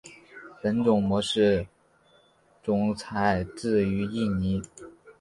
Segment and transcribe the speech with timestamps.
[0.63, 1.67] 本种模式
[2.63, 4.59] 种采自于印尼。